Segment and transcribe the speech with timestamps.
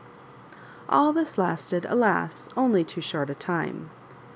[0.89, 3.91] .AH this lasted, alas I only too short a time.